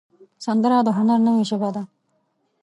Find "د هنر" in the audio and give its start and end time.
0.85-1.19